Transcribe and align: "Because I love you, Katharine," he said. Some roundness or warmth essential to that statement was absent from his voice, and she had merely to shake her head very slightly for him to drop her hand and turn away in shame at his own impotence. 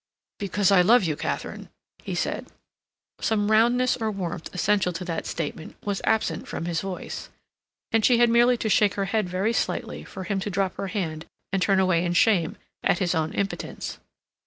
"Because 0.39 0.71
I 0.71 0.81
love 0.81 1.03
you, 1.03 1.15
Katharine," 1.15 1.69
he 2.01 2.15
said. 2.15 2.47
Some 3.19 3.51
roundness 3.51 3.97
or 3.97 4.09
warmth 4.09 4.49
essential 4.51 4.91
to 4.93 5.05
that 5.05 5.27
statement 5.27 5.75
was 5.85 6.01
absent 6.05 6.47
from 6.47 6.65
his 6.65 6.81
voice, 6.81 7.29
and 7.91 8.03
she 8.03 8.17
had 8.17 8.27
merely 8.31 8.57
to 8.57 8.67
shake 8.67 8.95
her 8.95 9.05
head 9.05 9.29
very 9.29 9.53
slightly 9.53 10.03
for 10.03 10.23
him 10.23 10.39
to 10.39 10.49
drop 10.49 10.73
her 10.77 10.87
hand 10.87 11.27
and 11.53 11.61
turn 11.61 11.79
away 11.79 12.03
in 12.03 12.13
shame 12.13 12.57
at 12.83 12.97
his 12.97 13.13
own 13.13 13.31
impotence. 13.33 13.99